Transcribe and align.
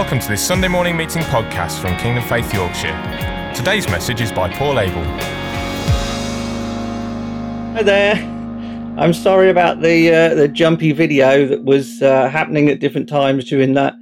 Welcome 0.00 0.20
to 0.20 0.28
this 0.28 0.42
Sunday 0.42 0.66
morning 0.66 0.96
meeting 0.96 1.20
podcast 1.24 1.78
from 1.78 1.94
Kingdom 1.98 2.24
Faith 2.24 2.54
Yorkshire. 2.54 3.52
Today's 3.54 3.86
message 3.86 4.22
is 4.22 4.32
by 4.32 4.48
Paul 4.48 4.80
Abel. 4.80 5.04
Hi 7.74 7.82
there. 7.82 8.14
I'm 8.96 9.12
sorry 9.12 9.50
about 9.50 9.82
the 9.82 10.10
uh, 10.10 10.34
the 10.34 10.48
jumpy 10.48 10.92
video 10.92 11.46
that 11.46 11.64
was 11.64 12.00
uh, 12.00 12.30
happening 12.30 12.70
at 12.70 12.80
different 12.80 13.10
times 13.10 13.44
during 13.44 13.74
that. 13.74 13.92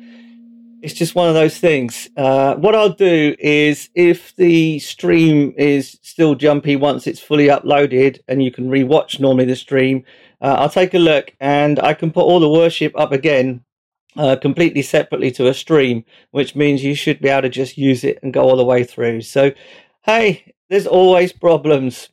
It's 0.82 0.94
just 0.94 1.16
one 1.16 1.26
of 1.28 1.34
those 1.34 1.58
things. 1.58 2.08
Uh, 2.16 2.54
what 2.54 2.76
I'll 2.76 2.90
do 2.90 3.34
is, 3.40 3.90
if 3.96 4.36
the 4.36 4.78
stream 4.78 5.52
is 5.58 5.98
still 6.02 6.36
jumpy 6.36 6.76
once 6.76 7.08
it's 7.08 7.18
fully 7.18 7.48
uploaded, 7.48 8.20
and 8.28 8.40
you 8.40 8.52
can 8.52 8.70
rewatch 8.70 9.18
normally 9.18 9.46
the 9.46 9.56
stream, 9.56 10.04
uh, 10.40 10.58
I'll 10.60 10.70
take 10.70 10.94
a 10.94 10.98
look 11.00 11.34
and 11.40 11.80
I 11.80 11.92
can 11.92 12.12
put 12.12 12.22
all 12.22 12.38
the 12.38 12.48
worship 12.48 12.92
up 12.96 13.10
again 13.10 13.64
uh, 14.18 14.36
completely 14.36 14.82
separately 14.82 15.30
to 15.30 15.46
a 15.46 15.54
stream, 15.54 16.04
which 16.32 16.56
means 16.56 16.84
you 16.84 16.94
should 16.94 17.20
be 17.20 17.28
able 17.28 17.42
to 17.42 17.48
just 17.48 17.78
use 17.78 18.04
it 18.04 18.18
and 18.22 18.34
go 18.34 18.42
all 18.42 18.56
the 18.56 18.64
way 18.64 18.82
through. 18.84 19.22
So, 19.22 19.52
hey, 20.02 20.54
there's 20.68 20.86
always 20.86 21.32
problems. 21.32 22.10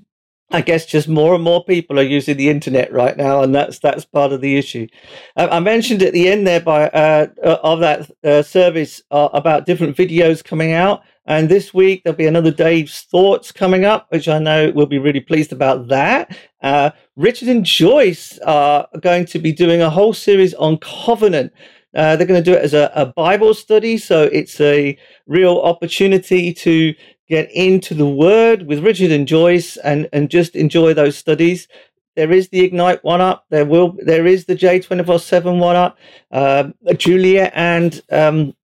I 0.52 0.62
guess 0.62 0.86
just 0.86 1.08
more 1.08 1.34
and 1.34 1.44
more 1.44 1.66
people 1.66 2.00
are 2.00 2.04
using 2.04 2.38
the 2.38 2.50
internet 2.50 2.94
right 2.94 3.18
now, 3.18 3.42
and 3.42 3.54
that's 3.54 3.80
that's 3.80 4.06
part 4.06 4.32
of 4.32 4.42
the 4.42 4.58
issue. 4.58 4.88
I, 5.36 5.48
I 5.48 5.60
mentioned 5.60 6.04
at 6.04 6.14
the 6.14 6.30
end 6.30 6.46
there 6.46 6.62
by 6.62 6.88
uh, 6.90 7.28
uh 7.44 7.58
of 7.64 7.80
that 7.80 8.12
uh, 8.24 8.44
service 8.44 9.02
uh, 9.10 9.30
about 9.34 9.66
different 9.66 9.98
videos 9.98 10.44
coming 10.44 10.72
out, 10.72 11.02
and 11.26 11.50
this 11.50 11.74
week 11.74 12.04
there'll 12.04 12.16
be 12.16 12.28
another 12.28 12.52
Dave's 12.52 13.02
thoughts 13.02 13.52
coming 13.52 13.86
up, 13.86 14.06
which 14.10 14.28
I 14.28 14.38
know 14.38 14.72
we'll 14.74 14.86
be 14.86 15.00
really 15.00 15.20
pleased 15.20 15.52
about 15.52 15.88
that. 15.88 16.38
Uh, 16.62 16.92
Richard 17.16 17.48
and 17.48 17.66
Joyce 17.66 18.38
are 18.46 18.88
going 19.02 19.26
to 19.26 19.40
be 19.40 19.52
doing 19.52 19.82
a 19.82 19.90
whole 19.90 20.14
series 20.14 20.54
on 20.54 20.78
covenant. 20.78 21.52
Uh, 21.96 22.16
they're 22.16 22.28
going 22.28 22.44
to 22.44 22.52
do 22.52 22.58
it 22.58 22.62
as 22.62 22.74
a, 22.74 22.92
a, 22.94 23.06
Bible 23.06 23.54
study, 23.54 23.98
so 23.98 24.24
it's 24.24 24.60
a 24.60 24.98
real 25.28 25.60
opportunity 25.60 26.54
to 26.54 26.94
get 27.30 27.50
into 27.52 27.94
the 27.94 28.08
Word 28.08 28.68
with 28.68 28.84
Richard 28.84 29.12
and 29.12 29.28
Joyce, 29.28 29.78
and 29.78 30.10
and 30.12 30.30
just 30.30 30.56
enjoy 30.56 30.94
those 30.94 31.18
studies. 31.18 31.68
There 32.16 32.32
is 32.32 32.50
the 32.50 32.62
Ignite 32.62 33.04
one 33.04 33.22
up. 33.22 33.46
There 33.50 33.66
will 33.66 33.96
there 34.04 34.26
is 34.26 34.46
the 34.46 34.56
J 34.56 34.80
twenty 34.80 35.04
four 35.04 35.20
seven 35.20 35.60
one 35.60 35.76
up. 35.76 35.98
Uh, 36.32 36.70
Juliet 36.98 37.52
and 37.56 38.02
um, 38.12 38.56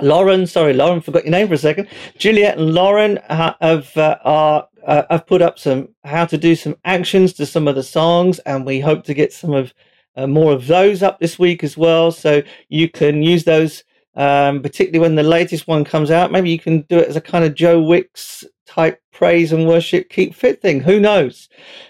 Lauren, 0.00 0.46
sorry, 0.46 0.74
Lauren, 0.74 1.00
forgot 1.00 1.24
your 1.24 1.30
name 1.30 1.48
for 1.48 1.54
a 1.54 1.58
second. 1.58 1.88
Juliet 2.18 2.58
and 2.58 2.74
Lauren 2.74 3.18
have 3.28 3.96
uh, 3.96 4.18
are 4.24 4.68
uh, 4.86 5.02
have 5.10 5.26
put 5.26 5.42
up 5.42 5.58
some 5.58 5.88
how 6.04 6.24
to 6.26 6.36
do 6.36 6.54
some 6.54 6.76
actions 6.84 7.32
to 7.34 7.46
some 7.46 7.68
of 7.68 7.74
the 7.74 7.82
songs, 7.82 8.38
and 8.40 8.66
we 8.66 8.80
hope 8.80 9.04
to 9.04 9.14
get 9.14 9.32
some 9.32 9.52
of 9.52 9.72
uh, 10.16 10.26
more 10.26 10.52
of 10.52 10.66
those 10.66 11.02
up 11.02 11.20
this 11.20 11.38
week 11.38 11.64
as 11.64 11.76
well. 11.76 12.10
So 12.10 12.42
you 12.68 12.88
can 12.88 13.22
use 13.22 13.44
those, 13.44 13.84
um, 14.14 14.62
particularly 14.62 15.00
when 15.00 15.16
the 15.16 15.22
latest 15.22 15.66
one 15.66 15.84
comes 15.84 16.10
out. 16.10 16.32
Maybe 16.32 16.50
you 16.50 16.58
can 16.58 16.82
do 16.82 16.98
it 16.98 17.08
as 17.08 17.16
a 17.16 17.20
kind 17.20 17.44
of 17.44 17.54
Joe 17.54 17.80
Wicks 17.82 18.44
type 18.66 19.00
praise 19.12 19.52
and 19.52 19.66
worship, 19.66 20.08
keep 20.08 20.34
fit 20.34 20.60
thing. 20.60 20.80
Who 20.80 20.98
knows? 21.00 21.48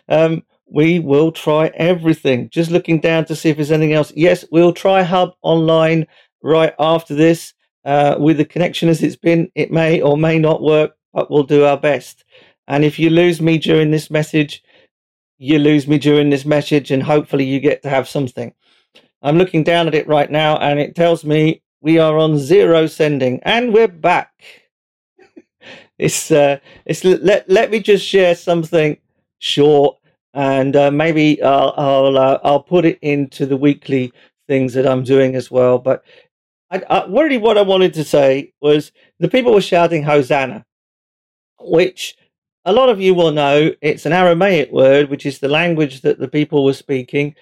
Um, 0.09 0.43
we 0.67 0.99
will 0.99 1.31
try 1.31 1.69
everything. 1.75 2.51
Just 2.51 2.71
looking 2.71 3.01
down 3.01 3.25
to 3.27 3.37
see 3.37 3.51
if 3.51 3.57
there's 3.57 3.71
anything 3.71 3.93
else. 3.93 4.13
Yes, 4.17 4.45
we'll 4.51 4.73
try 4.73 5.03
Hub 5.03 5.35
online 5.43 6.07
right 6.43 6.75
after 6.79 7.15
this. 7.15 7.55
Uh, 7.85 8.17
with 8.19 8.39
the 8.39 8.45
connection 8.47 8.89
as 8.89 9.03
it's 9.03 9.17
been, 9.17 9.51
it 9.55 9.71
may 9.71 10.01
or 10.01 10.17
may 10.17 10.39
not 10.39 10.63
work, 10.63 10.97
but 11.13 11.31
we'll 11.31 11.43
do 11.43 11.65
our 11.65 11.77
best. 11.77 12.25
And 12.67 12.83
if 12.83 12.99
you 12.99 13.11
lose 13.11 13.43
me 13.43 13.59
during 13.59 13.91
this 13.91 14.11
message, 14.11 14.63
you 15.39 15.59
lose 15.59 15.89
me 15.89 15.99
during 15.99 16.31
this 16.31 16.45
message 16.45 16.91
and 16.91 17.03
hopefully 17.03 17.45
you 17.45 17.61
get 17.61 17.83
to 17.83 17.91
have 17.91 18.09
something. 18.09 18.55
I'm 19.23 19.39
looking 19.39 19.65
down 19.65 19.87
at 19.87 19.95
it 19.95 20.07
right 20.07 20.31
now 20.31 20.57
and 20.59 20.79
it 20.79 20.95
tells 20.95 21.25
me 21.25 21.63
we 21.81 21.99
are 21.99 22.19
on 22.19 22.39
zero 22.39 22.87
sending 22.87 23.41
and 23.43 23.73
we're 23.73 23.89
back. 23.89 24.33
it's 25.99 26.31
uh, 26.31 26.59
it's 26.87 27.05
let 27.05 27.49
let 27.49 27.71
me 27.71 27.81
just 27.81 28.07
share 28.07 28.35
something 28.35 28.97
short 29.39 29.99
and 30.35 30.77
uh, 30.77 30.91
maybe 30.91 31.43
I'll 31.43 31.75
I'll, 31.77 32.19
uh, 32.19 32.39
I'll 32.43 32.63
put 32.63 32.85
it 32.85 32.99
into 33.03 33.47
the 33.47 33.57
weekly 33.57 34.13
things 34.49 34.75
that 34.75 34.87
I'm 34.87 35.05
doing 35.05 35.37
as 35.37 35.51
well. 35.51 35.79
But 35.79 36.05
I, 36.71 36.83
I, 36.91 37.07
really, 37.07 37.39
what 37.39 37.59
I 37.59 37.63
wanted 37.63 37.95
to 37.95 38.05
say 38.05 38.53
was 38.61 38.93
the 39.21 39.29
people 39.29 39.55
were 39.55 39.61
shouting 39.61 40.03
Hosanna, 40.03 40.65
which 41.61 42.17
a 42.65 42.73
lot 42.73 42.89
of 42.89 43.01
you 43.01 43.15
will 43.15 43.33
know 43.33 43.73
it's 43.81 44.07
an 44.07 44.13
Aramaic 44.13 44.73
word, 44.73 45.11
which 45.11 45.27
is 45.27 45.39
the 45.39 45.49
language 45.49 46.01
that 46.03 46.19
the 46.19 46.29
people 46.29 46.65
were 46.65 46.73
speaking, 46.73 47.35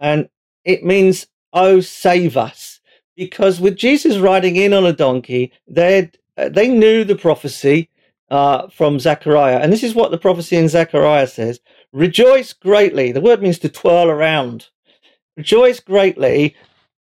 and 0.00 0.28
it 0.64 0.84
means, 0.84 1.26
oh, 1.52 1.80
save 1.80 2.36
us. 2.36 2.80
Because 3.16 3.60
with 3.60 3.76
Jesus 3.76 4.16
riding 4.18 4.56
in 4.56 4.72
on 4.72 4.84
a 4.84 4.92
donkey, 4.92 5.52
they 5.68 6.10
uh, 6.36 6.48
they 6.48 6.66
knew 6.66 7.04
the 7.04 7.14
prophecy 7.14 7.88
uh, 8.30 8.68
from 8.68 8.98
Zechariah. 8.98 9.58
And 9.58 9.72
this 9.72 9.84
is 9.84 9.94
what 9.94 10.10
the 10.10 10.18
prophecy 10.18 10.56
in 10.56 10.68
Zechariah 10.68 11.28
says 11.28 11.60
Rejoice 11.92 12.52
greatly. 12.52 13.12
The 13.12 13.20
word 13.20 13.40
means 13.40 13.60
to 13.60 13.68
twirl 13.68 14.10
around. 14.10 14.68
Rejoice 15.36 15.78
greatly 15.78 16.56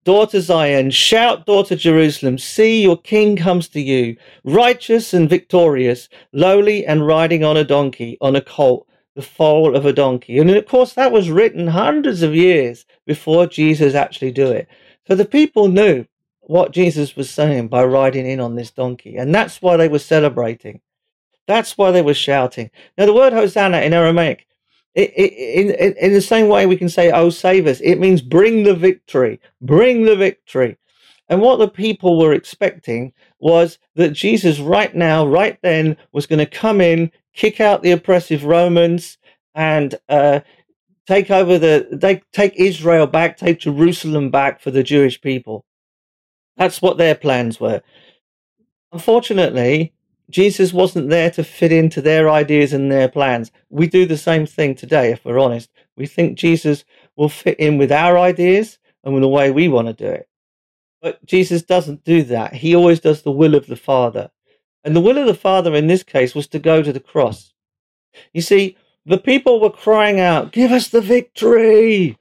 Daughter 0.07 0.39
Zion, 0.39 0.89
shout, 0.89 1.45
daughter 1.45 1.75
Jerusalem, 1.75 2.37
see 2.37 2.81
your 2.81 2.95
king 2.95 3.35
comes 3.35 3.67
to 3.67 3.81
you, 3.81 4.15
righteous 4.45 5.13
and 5.13 5.29
victorious, 5.29 6.07
lowly 6.31 6.85
and 6.85 7.05
riding 7.05 7.43
on 7.43 7.57
a 7.57 7.65
donkey, 7.65 8.17
on 8.21 8.33
a 8.33 8.39
colt, 8.39 8.87
the 9.17 9.21
foal 9.21 9.75
of 9.75 9.85
a 9.85 9.91
donkey. 9.91 10.39
And 10.39 10.49
of 10.49 10.65
course, 10.65 10.93
that 10.93 11.11
was 11.11 11.29
written 11.29 11.67
hundreds 11.67 12.21
of 12.21 12.33
years 12.33 12.85
before 13.05 13.47
Jesus 13.47 13.95
actually 13.95 14.31
do 14.31 14.49
it. 14.49 14.69
So 15.09 15.15
the 15.15 15.25
people 15.25 15.67
knew 15.67 16.05
what 16.39 16.71
Jesus 16.71 17.17
was 17.17 17.29
saying 17.29 17.67
by 17.67 17.83
riding 17.83 18.25
in 18.25 18.39
on 18.39 18.55
this 18.55 18.71
donkey. 18.71 19.17
And 19.17 19.35
that's 19.35 19.61
why 19.61 19.75
they 19.75 19.89
were 19.89 19.99
celebrating. 19.99 20.79
That's 21.47 21.77
why 21.77 21.91
they 21.91 22.01
were 22.01 22.13
shouting. 22.13 22.71
Now, 22.97 23.07
the 23.07 23.13
word 23.13 23.33
Hosanna 23.33 23.81
in 23.81 23.91
Aramaic 23.91 24.46
in, 25.03 25.93
in 25.95 26.13
the 26.13 26.21
same 26.21 26.47
way 26.47 26.65
we 26.65 26.77
can 26.77 26.89
say, 26.89 27.11
oh, 27.11 27.29
save 27.29 27.67
us, 27.67 27.79
it 27.81 27.99
means 27.99 28.21
bring 28.21 28.63
the 28.63 28.75
victory, 28.75 29.39
bring 29.61 30.03
the 30.03 30.15
victory. 30.15 30.77
And 31.29 31.41
what 31.41 31.57
the 31.57 31.67
people 31.67 32.17
were 32.17 32.33
expecting 32.33 33.13
was 33.39 33.77
that 33.95 34.13
Jesus, 34.13 34.59
right 34.59 34.95
now, 34.95 35.27
right 35.27 35.59
then, 35.61 35.97
was 36.13 36.25
going 36.25 36.39
to 36.39 36.45
come 36.45 36.81
in, 36.81 37.11
kick 37.33 37.59
out 37.59 37.83
the 37.83 37.91
oppressive 37.91 38.43
Romans, 38.43 39.17
and 39.53 39.95
uh, 40.09 40.39
take 41.05 41.29
over 41.29 41.59
the, 41.59 42.21
take 42.31 42.55
Israel 42.55 43.07
back, 43.07 43.37
take 43.37 43.59
Jerusalem 43.59 44.31
back 44.31 44.61
for 44.61 44.71
the 44.71 44.83
Jewish 44.83 45.19
people. 45.21 45.65
That's 46.55 46.81
what 46.81 46.97
their 46.97 47.15
plans 47.15 47.59
were. 47.59 47.81
Unfortunately, 48.91 49.93
Jesus 50.29 50.73
wasn't 50.73 51.09
there 51.09 51.31
to 51.31 51.43
fit 51.43 51.71
into 51.71 52.01
their 52.01 52.29
ideas 52.29 52.73
and 52.73 52.91
their 52.91 53.07
plans. 53.07 53.51
We 53.69 53.87
do 53.87 54.05
the 54.05 54.17
same 54.17 54.45
thing 54.45 54.75
today, 54.75 55.11
if 55.11 55.23
we're 55.23 55.39
honest. 55.39 55.69
We 55.95 56.05
think 56.05 56.37
Jesus 56.37 56.83
will 57.15 57.29
fit 57.29 57.59
in 57.59 57.77
with 57.77 57.91
our 57.91 58.17
ideas 58.17 58.77
and 59.03 59.13
with 59.13 59.23
the 59.23 59.29
way 59.29 59.51
we 59.51 59.67
want 59.69 59.87
to 59.87 59.93
do 59.93 60.07
it. 60.07 60.27
But 61.01 61.25
Jesus 61.25 61.61
doesn't 61.61 62.03
do 62.03 62.23
that. 62.23 62.53
He 62.53 62.75
always 62.75 62.99
does 62.99 63.21
the 63.21 63.31
will 63.31 63.55
of 63.55 63.67
the 63.67 63.75
Father. 63.75 64.31
And 64.83 64.95
the 64.95 65.01
will 65.01 65.17
of 65.17 65.27
the 65.27 65.33
Father 65.33 65.75
in 65.75 65.87
this 65.87 66.03
case 66.03 66.35
was 66.35 66.47
to 66.47 66.59
go 66.59 66.81
to 66.81 66.91
the 66.91 66.99
cross. 66.99 67.53
You 68.33 68.41
see, 68.41 68.77
the 69.05 69.17
people 69.17 69.61
were 69.61 69.69
crying 69.69 70.19
out, 70.19 70.51
Give 70.51 70.71
us 70.71 70.89
the 70.89 71.01
victory! 71.01 72.17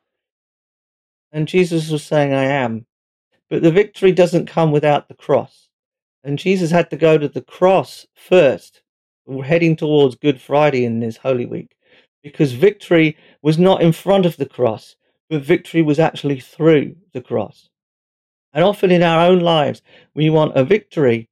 And 1.32 1.48
Jesus 1.48 1.90
was 1.90 2.04
saying, 2.04 2.32
I 2.32 2.44
am. 2.44 2.86
But 3.50 3.62
the 3.62 3.70
victory 3.70 4.12
doesn't 4.12 4.46
come 4.46 4.72
without 4.72 5.08
the 5.08 5.14
cross. 5.14 5.65
And 6.26 6.40
Jesus 6.40 6.72
had 6.72 6.90
to 6.90 6.96
go 6.96 7.16
to 7.16 7.28
the 7.28 7.40
cross 7.40 8.04
first, 8.16 8.82
heading 9.44 9.76
towards 9.76 10.16
Good 10.16 10.40
Friday 10.40 10.84
in 10.84 10.98
this 10.98 11.16
Holy 11.16 11.46
Week, 11.46 11.76
because 12.20 12.50
victory 12.50 13.16
was 13.42 13.60
not 13.60 13.80
in 13.80 13.92
front 13.92 14.26
of 14.26 14.36
the 14.36 14.44
cross, 14.44 14.96
but 15.30 15.42
victory 15.42 15.82
was 15.82 16.00
actually 16.00 16.40
through 16.40 16.96
the 17.12 17.20
cross. 17.20 17.70
And 18.52 18.64
often 18.64 18.90
in 18.90 19.04
our 19.04 19.24
own 19.24 19.38
lives, 19.38 19.82
we 20.16 20.28
want 20.28 20.56
a 20.56 20.64
victory 20.64 21.28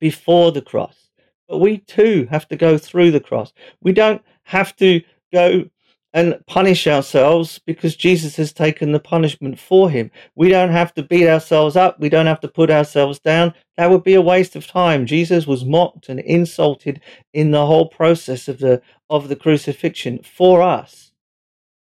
before 0.00 0.50
the 0.50 0.62
cross, 0.62 1.10
but 1.46 1.58
we 1.58 1.76
too 1.76 2.26
have 2.30 2.48
to 2.48 2.56
go 2.56 2.78
through 2.78 3.10
the 3.10 3.20
cross. 3.20 3.52
We 3.82 3.92
don't 3.92 4.22
have 4.44 4.74
to 4.76 5.02
go 5.30 5.68
and 6.12 6.38
punish 6.46 6.86
ourselves 6.86 7.60
because 7.66 7.94
Jesus 7.94 8.36
has 8.36 8.52
taken 8.52 8.92
the 8.92 9.00
punishment 9.00 9.58
for 9.58 9.88
him. 9.88 10.10
We 10.34 10.48
don't 10.48 10.72
have 10.72 10.92
to 10.94 11.02
beat 11.02 11.28
ourselves 11.28 11.76
up. 11.76 12.00
We 12.00 12.08
don't 12.08 12.26
have 12.26 12.40
to 12.40 12.48
put 12.48 12.70
ourselves 12.70 13.20
down. 13.20 13.54
That 13.76 13.90
would 13.90 14.02
be 14.02 14.14
a 14.14 14.20
waste 14.20 14.56
of 14.56 14.66
time. 14.66 15.06
Jesus 15.06 15.46
was 15.46 15.64
mocked 15.64 16.08
and 16.08 16.18
insulted 16.20 17.00
in 17.32 17.52
the 17.52 17.66
whole 17.66 17.88
process 17.88 18.48
of 18.48 18.58
the 18.58 18.82
of 19.08 19.28
the 19.28 19.36
crucifixion 19.36 20.20
for 20.22 20.62
us. 20.62 21.12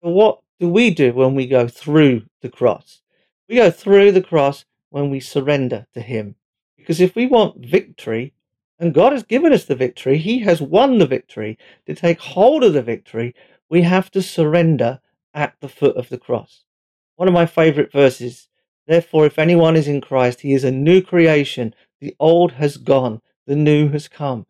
So 0.02 0.10
what 0.10 0.40
do 0.60 0.68
we 0.68 0.90
do 0.90 1.12
when 1.12 1.34
we 1.34 1.46
go 1.46 1.68
through 1.68 2.22
the 2.42 2.50
cross? 2.50 3.00
We 3.48 3.56
go 3.56 3.70
through 3.70 4.12
the 4.12 4.22
cross 4.22 4.64
when 4.90 5.10
we 5.10 5.20
surrender 5.20 5.86
to 5.94 6.00
him. 6.00 6.34
Because 6.76 7.00
if 7.00 7.14
we 7.14 7.26
want 7.26 7.64
victory, 7.64 8.32
and 8.78 8.94
God 8.94 9.12
has 9.12 9.22
given 9.24 9.52
us 9.52 9.64
the 9.64 9.74
victory, 9.74 10.18
he 10.18 10.38
has 10.40 10.62
won 10.62 10.98
the 10.98 11.06
victory, 11.06 11.58
to 11.86 11.94
take 11.94 12.20
hold 12.20 12.62
of 12.62 12.72
the 12.72 12.82
victory, 12.82 13.34
we 13.68 13.82
have 13.82 14.10
to 14.12 14.22
surrender 14.22 15.00
at 15.34 15.54
the 15.60 15.68
foot 15.68 15.96
of 15.96 16.08
the 16.08 16.18
cross. 16.18 16.64
One 17.16 17.28
of 17.28 17.34
my 17.34 17.46
favorite 17.46 17.92
verses 17.92 18.48
Therefore, 18.88 19.26
if 19.26 19.38
anyone 19.38 19.76
is 19.76 19.86
in 19.86 20.00
Christ, 20.00 20.40
he 20.40 20.54
is 20.54 20.64
a 20.64 20.70
new 20.70 21.02
creation. 21.02 21.74
The 22.00 22.16
old 22.18 22.52
has 22.52 22.78
gone, 22.78 23.20
the 23.46 23.54
new 23.54 23.90
has 23.90 24.08
come. 24.08 24.46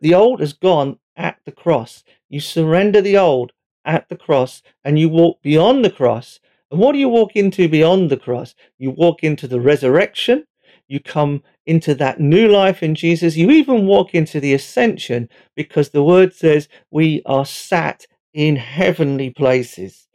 The 0.00 0.14
old 0.14 0.40
has 0.40 0.54
gone 0.54 0.98
at 1.16 1.38
the 1.44 1.52
cross. 1.52 2.02
You 2.30 2.40
surrender 2.40 3.02
the 3.02 3.18
old 3.18 3.52
at 3.84 4.08
the 4.08 4.16
cross 4.16 4.62
and 4.82 4.98
you 4.98 5.10
walk 5.10 5.42
beyond 5.42 5.84
the 5.84 5.90
cross. 5.90 6.40
And 6.70 6.80
what 6.80 6.92
do 6.92 6.98
you 6.98 7.10
walk 7.10 7.36
into 7.36 7.68
beyond 7.68 8.10
the 8.10 8.16
cross? 8.16 8.54
You 8.78 8.90
walk 8.90 9.22
into 9.22 9.46
the 9.46 9.60
resurrection. 9.60 10.46
You 10.88 11.00
come 11.00 11.42
into 11.66 11.94
that 11.96 12.20
new 12.20 12.48
life 12.48 12.82
in 12.82 12.94
Jesus. 12.94 13.36
You 13.36 13.50
even 13.50 13.86
walk 13.86 14.14
into 14.14 14.40
the 14.40 14.54
ascension 14.54 15.28
because 15.54 15.90
the 15.90 16.02
word 16.02 16.32
says 16.32 16.68
we 16.90 17.20
are 17.26 17.44
sat 17.44 18.06
in 18.34 18.56
heavenly 18.56 19.30
places. 19.30 20.06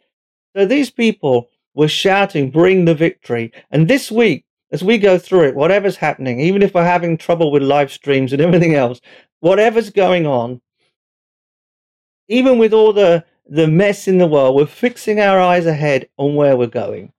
So 0.56 0.66
these 0.66 0.92
people 0.92 1.50
were 1.74 1.88
shouting, 1.88 2.52
bring 2.52 2.86
the 2.86 2.94
victory. 2.94 3.52
And 3.72 3.88
this 3.88 4.12
week, 4.12 4.46
as 4.72 4.84
we 4.84 4.98
go 4.98 5.18
through 5.18 5.46
it, 5.46 5.56
whatever's 5.56 5.96
happening, 5.96 6.40
even 6.42 6.62
if 6.62 6.74
we're 6.74 6.84
having 6.84 7.18
trouble 7.18 7.52
with 7.52 7.64
live 7.64 7.92
streams 7.92 8.34
and 8.34 8.42
everything 8.44 8.76
else, 8.76 9.00
whatever's 9.40 9.90
going 9.90 10.28
on, 10.28 10.62
even 12.28 12.60
with 12.60 12.74
all 12.74 12.94
the, 12.94 13.26
the 13.48 13.68
mess 13.68 14.08
in 14.08 14.20
the 14.20 14.28
world, 14.28 14.56
we're 14.56 14.68
fixing 14.68 15.20
our 15.20 15.40
eyes 15.40 15.66
ahead 15.66 16.08
on 16.18 16.36
where 16.36 16.56
we're 16.56 16.68
going. 16.68 17.12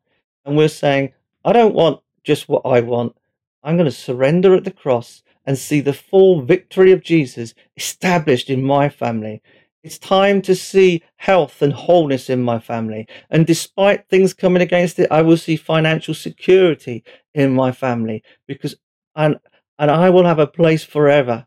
And 0.44 0.56
we're 0.56 0.68
saying, 0.68 1.12
I 1.44 1.52
don't 1.52 1.74
want 1.74 2.00
just 2.22 2.48
what 2.48 2.62
I 2.64 2.80
want. 2.80 3.16
I'm 3.62 3.76
going 3.76 3.86
to 3.86 3.92
surrender 3.92 4.54
at 4.54 4.64
the 4.64 4.70
cross 4.70 5.22
and 5.44 5.58
see 5.58 5.80
the 5.80 5.92
full 5.92 6.42
victory 6.42 6.92
of 6.92 7.02
Jesus 7.02 7.54
established 7.76 8.50
in 8.50 8.62
my 8.62 8.88
family. 8.88 9.42
It's 9.82 9.98
time 9.98 10.42
to 10.42 10.54
see 10.54 11.02
health 11.16 11.62
and 11.62 11.72
wholeness 11.72 12.28
in 12.28 12.42
my 12.42 12.58
family. 12.58 13.08
And 13.30 13.46
despite 13.46 14.08
things 14.08 14.34
coming 14.34 14.62
against 14.62 14.98
it, 14.98 15.10
I 15.10 15.22
will 15.22 15.38
see 15.38 15.56
financial 15.56 16.12
security 16.14 17.02
in 17.34 17.54
my 17.54 17.72
family 17.72 18.22
because 18.46 18.76
and 19.16 19.36
and 19.78 19.90
I 19.90 20.10
will 20.10 20.26
have 20.26 20.38
a 20.38 20.46
place 20.46 20.84
forever 20.84 21.46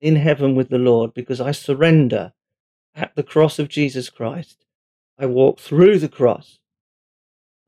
in 0.00 0.16
heaven 0.16 0.54
with 0.54 0.70
the 0.70 0.78
Lord 0.78 1.12
because 1.12 1.40
I 1.40 1.52
surrender 1.52 2.32
at 2.94 3.14
the 3.14 3.22
cross 3.22 3.58
of 3.58 3.68
Jesus 3.68 4.08
Christ. 4.08 4.64
I 5.18 5.26
walk 5.26 5.58
through 5.58 5.98
the 5.98 6.08
cross 6.08 6.58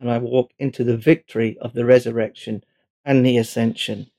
and 0.00 0.10
I 0.10 0.18
walk 0.18 0.52
into 0.58 0.84
the 0.84 0.96
victory 0.96 1.58
of 1.60 1.74
the 1.74 1.84
resurrection 1.84 2.64
and 3.04 3.24
the 3.24 3.36
ascension. 3.36 4.10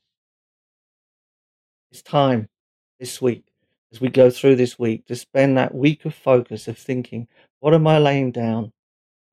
It's 1.91 2.01
time 2.01 2.49
this 2.99 3.21
week, 3.21 3.50
as 3.91 4.01
we 4.01 4.09
go 4.09 4.29
through 4.29 4.55
this 4.55 4.79
week, 4.79 5.05
to 5.07 5.15
spend 5.15 5.57
that 5.57 5.75
week 5.75 6.05
of 6.05 6.13
focus 6.13 6.67
of 6.67 6.77
thinking, 6.77 7.27
what 7.59 7.73
am 7.73 7.87
I 7.87 7.97
laying 7.97 8.31
down 8.31 8.71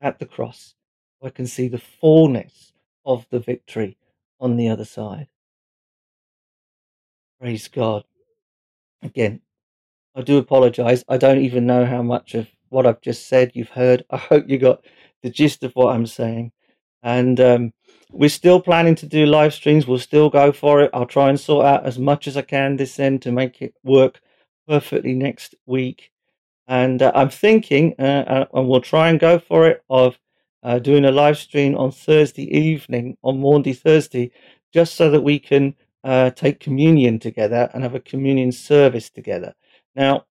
at 0.00 0.19
the 0.19 0.26
cross? 0.26 0.75
I 1.22 1.31
can 1.31 1.46
see 1.46 1.69
the 1.69 1.78
fullness 1.78 2.72
of 3.05 3.26
the 3.31 3.40
victory 3.40 3.96
on 4.40 4.56
the 4.56 4.69
other 4.69 4.84
side. 4.84 5.28
Praise 7.40 7.69
God. 7.69 8.05
Again, 9.02 9.40
I 10.14 10.22
do 10.22 10.38
apologize. 10.38 11.05
I 11.08 11.16
don't 11.16 11.38
even 11.40 11.66
know 11.66 11.87
how 11.87 12.02
much 12.02 12.34
of 12.34 12.49
what 12.69 12.87
I've 12.87 13.00
just 13.00 13.28
said 13.28 13.52
you've 13.55 13.70
heard. 13.70 14.05
I 14.10 14.16
hope 14.16 14.49
you 14.49 14.58
got 14.58 14.84
the 15.22 15.31
gist 15.31 15.62
of 15.62 15.72
what 15.75 15.94
I'm 15.94 16.06
saying. 16.06 16.52
And 17.02 17.40
um, 17.40 17.72
we're 18.10 18.28
still 18.28 18.60
planning 18.60 18.96
to 18.96 19.06
do 19.06 19.26
live 19.26 19.55
streams. 19.55 19.87
We'll 19.87 19.99
still 19.99 20.31
go 20.31 20.50
for 20.50 20.82
it. 20.82 20.90
I'll 20.93 21.06
try 21.06 21.28
and 21.28 21.38
sort 21.38 21.66
out 21.66 21.87
as 21.87 21.99
much 21.99 22.26
as 22.26 22.37
I 22.37 22.43
can 22.43 22.76
this 22.76 22.99
end 22.99 23.22
to 23.22 23.32
make 23.32 23.62
it 23.62 23.75
work 23.84 24.20
perfectly 24.69 25.15
next 25.15 25.55
week. 25.67 26.11
And 26.67 27.00
uh, 27.00 27.12
I'm 27.15 27.31
thinking, 27.31 27.94
uh, 27.99 28.03
uh 28.03 28.44
and 28.55 28.69
we'll 28.69 28.82
try 28.82 29.09
and 29.09 29.19
go 29.19 29.38
for 29.38 29.67
it, 29.67 29.82
of 29.88 30.19
uh, 30.62 30.79
doing 30.79 31.05
a 31.05 31.11
live 31.11 31.38
stream 31.38 31.76
on 31.76 31.91
Thursday 31.91 32.44
evening, 32.56 33.17
on 33.23 33.41
Maundy 33.41 33.73
Thursday, 33.73 34.31
just 34.73 34.94
so 34.94 35.11
that 35.11 35.23
we 35.23 35.38
can 35.38 35.75
uh, 36.05 36.31
take 36.31 36.61
communion 36.61 37.19
together 37.19 37.70
and 37.73 37.82
have 37.82 37.94
a 37.94 38.00
communion 38.00 38.53
service 38.53 39.11
together. 39.11 39.55
Now, 39.97 40.26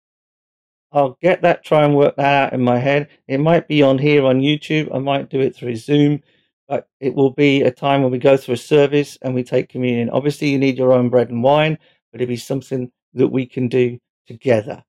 I'll 0.92 1.18
get 1.22 1.42
that, 1.42 1.66
try 1.66 1.84
and 1.84 1.96
work 1.96 2.16
that 2.16 2.44
out 2.44 2.54
in 2.54 2.62
my 2.62 2.80
head. 2.80 3.10
It 3.28 3.40
might 3.40 3.68
be 3.68 3.82
on 3.82 3.98
here 3.98 4.26
on 4.26 4.40
YouTube. 4.40 4.94
I 4.94 5.00
might 5.00 5.30
do 5.30 5.40
it 5.40 5.56
through 5.56 5.76
Zoom, 5.76 6.22
but 6.68 6.88
it 7.00 7.14
will 7.14 7.32
be 7.32 7.62
a 7.62 7.72
time 7.72 8.04
when 8.04 8.12
we 8.12 8.18
go 8.18 8.38
through 8.38 8.56
a 8.56 8.58
service 8.58 9.18
and 9.22 9.36
we 9.36 9.44
take 9.44 9.70
communion. 9.70 10.10
Obviously, 10.10 10.50
you 10.50 10.58
need 10.58 10.78
your 10.78 10.94
own 10.94 11.10
bread 11.10 11.30
and 11.30 11.44
wine, 11.44 11.78
but 12.12 12.22
it'll 12.22 12.30
be 12.30 12.38
something 12.38 12.92
that 13.14 13.28
we 13.28 13.46
can 13.46 13.68
do 13.68 14.00
together. 14.28 14.84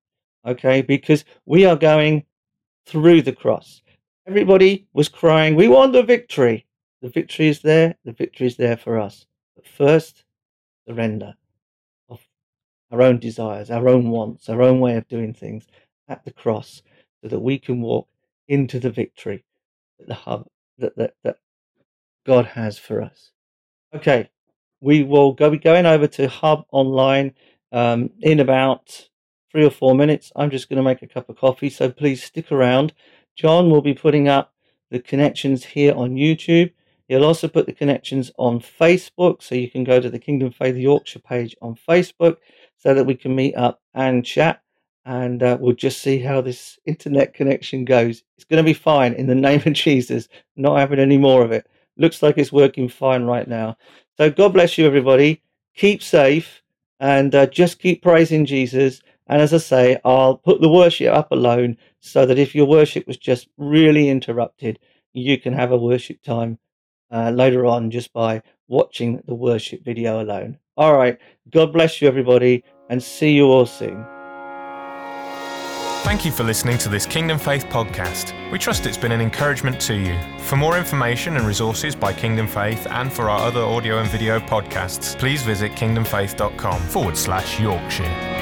Okay, 0.46 0.82
because 0.82 1.25
we 1.46 1.64
are 1.64 1.76
going 1.76 2.25
through 2.87 3.23
the 3.23 3.32
cross. 3.32 3.82
Everybody 4.26 4.87
was 4.93 5.08
crying, 5.08 5.55
We 5.55 5.69
want 5.69 5.93
the 5.93 6.02
victory. 6.02 6.67
The 7.00 7.08
victory 7.08 7.49
is 7.49 7.62
there, 7.62 7.96
the 8.05 8.12
victory 8.12 8.46
is 8.46 8.56
there 8.56 8.76
for 8.76 8.99
us. 8.99 9.26
But 9.55 9.67
first, 9.67 10.25
surrender 10.87 11.35
of 12.08 12.20
our 12.90 13.02
own 13.02 13.19
desires, 13.19 13.70
our 13.70 13.88
own 13.88 14.11
wants, 14.11 14.49
our 14.49 14.62
own 14.62 14.81
way 14.81 14.96
of 14.96 15.06
doing 15.08 15.35
things 15.35 15.67
at 16.08 16.25
the 16.25 16.32
cross 16.32 16.82
so 17.23 17.29
that 17.29 17.40
we 17.40 17.58
can 17.58 17.81
walk 17.81 18.08
into 18.49 18.81
the 18.81 18.90
victory 18.90 19.44
that 19.99 20.08
the 20.08 20.14
hub 20.14 20.46
that, 20.79 20.96
that, 20.96 21.14
that 21.23 21.38
God 22.26 22.46
has 22.46 22.79
for 22.79 23.02
us. 23.02 23.32
Okay, 23.94 24.31
we 24.81 25.02
will 25.02 25.32
go 25.32 25.50
be 25.50 25.58
going 25.58 25.87
over 25.87 26.06
to 26.06 26.29
Hub 26.29 26.64
Online 26.70 27.35
um, 27.73 28.11
in 28.20 28.40
about 28.40 29.07
three 29.50 29.65
or 29.65 29.71
four 29.71 29.95
minutes. 29.95 30.33
I'm 30.37 30.50
just 30.50 30.69
going 30.69 30.77
to 30.77 30.83
make 30.83 31.03
a 31.03 31.06
cup 31.06 31.29
of 31.29 31.39
coffee, 31.39 31.71
so 31.71 31.91
please 31.91 32.23
stick 32.23 32.53
around. 32.53 32.93
John 33.37 33.71
will 33.71 33.83
be 33.83 33.95
putting 33.95 34.29
up 34.29 34.53
the 34.91 35.00
connections 35.00 35.65
here 35.65 35.95
on 35.95 36.15
YouTube. 36.15 36.73
He'll 37.09 37.25
also 37.25 37.49
put 37.49 37.67
the 37.67 37.73
connections 37.73 38.31
on 38.39 38.61
Facebook, 38.61 39.43
so 39.43 39.55
you 39.55 39.71
can 39.71 39.85
go 39.85 40.00
to 40.00 40.11
the 40.11 40.19
Kingdom 40.19 40.50
Faith 40.50 40.77
Yorkshire 40.77 41.21
page 41.21 41.56
on 41.62 41.75
Facebook 41.89 42.37
so 42.77 42.93
that 42.95 43.05
we 43.05 43.15
can 43.15 43.35
meet 43.35 43.55
up 43.55 43.81
and 43.95 44.25
chat. 44.25 44.62
And 45.06 45.43
uh, 45.43 45.56
we'll 45.59 45.75
just 45.75 46.03
see 46.03 46.19
how 46.19 46.43
this 46.43 46.79
internet 46.85 47.33
connection 47.33 47.87
goes. 47.87 48.23
It's 48.37 48.45
going 48.45 48.62
to 48.62 48.69
be 48.69 48.75
fine 48.75 49.15
in 49.15 49.27
the 49.27 49.35
name 49.49 49.62
of 49.65 49.73
Jesus, 49.73 50.29
not 50.56 50.79
having 50.79 50.99
any 50.99 51.17
more 51.17 51.43
of 51.43 51.50
it. 51.50 51.67
Looks 51.97 52.23
like 52.23 52.37
it's 52.37 52.53
working 52.53 52.89
fine 52.89 53.25
right 53.25 53.49
now. 53.49 53.77
So 54.19 54.31
God 54.31 54.53
bless 54.53 54.77
you, 54.77 54.87
everybody. 54.87 55.43
Keep 55.75 56.03
safe 56.03 56.62
and 57.00 57.35
uh, 57.35 57.47
just 57.47 57.79
keep 57.79 58.03
praising 58.03 58.45
Jesus. 58.45 59.00
And 59.28 59.42
as 59.42 59.52
I 59.52 59.58
say, 59.58 59.98
I'll 60.04 60.36
put 60.36 60.60
the 60.60 60.69
worship 60.69 61.12
up 61.12 61.30
alone 61.30 61.76
so 62.00 62.25
that 62.26 62.38
if 62.38 62.54
your 62.54 62.66
worship 62.66 63.06
was 63.06 63.19
just 63.19 63.48
really 63.56 64.08
interrupted, 64.08 64.78
you 65.12 65.38
can 65.38 65.52
have 65.52 65.72
a 65.72 65.76
worship 65.76 66.22
time 66.22 66.58
uh, 67.11 67.30
later 67.30 67.66
on 67.66 67.90
just 67.90 68.12
by 68.12 68.42
watching 68.68 69.23
the 69.26 69.35
worship 69.35 69.85
video 69.85 70.23
alone. 70.23 70.58
All 70.76 70.97
right. 70.97 71.18
God 71.50 71.73
bless 71.73 72.00
you, 72.00 72.08
everybody, 72.08 72.64
and 72.88 73.02
see 73.02 73.32
you 73.32 73.47
all 73.47 73.66
soon. 73.66 74.04
Thank 76.04 76.25
you 76.25 76.32
for 76.32 76.44
listening 76.44 76.78
to 76.78 76.88
this 76.88 77.04
Kingdom 77.04 77.38
Faith 77.38 77.66
podcast. 77.66 78.32
We 78.50 78.58
trust 78.58 78.87
it's 78.87 78.97
been 78.97 79.12
an 79.12 79.20
encouragement 79.20 79.78
to 79.82 79.94
you. 79.94 80.18
For 80.38 80.56
more 80.56 80.78
information 80.78 81.37
and 81.37 81.47
resources 81.47 81.94
by 81.94 82.14
Kingdom 82.14 82.47
Faith 82.47 82.87
and 82.88 83.12
for 83.12 83.28
our 83.28 83.40
other 83.40 83.61
audio 83.61 83.99
and 83.99 84.08
video 84.08 84.40
podcasts, 84.40 85.18
please 85.18 85.42
visit 85.42 85.73
kingdomfaith.com 85.73 86.80
forward 86.80 87.16
slash 87.16 87.61
Yorkshire. 87.61 88.38